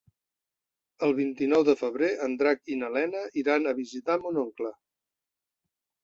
[1.07, 4.71] El vint-i-nou de febrer en Drac i na Lena iran a visitar mon oncle.